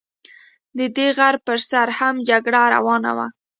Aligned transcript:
د 0.77 0.79
دې 0.95 1.07
غر 1.17 1.35
پر 1.45 1.57
سر 1.69 1.87
هم 1.99 2.15
جګړه 2.29 2.61
روانه 2.75 3.11
وه. 3.17 3.27